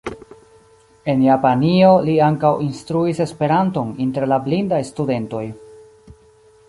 En 1.11 1.19
Japanio 1.25 1.91
li 2.07 2.15
ankaŭ 2.29 2.51
instruis 2.69 3.21
Esperanton 3.29 3.93
inter 4.07 4.29
la 4.33 4.41
blindaj 4.49 4.81
studentoj. 4.93 5.45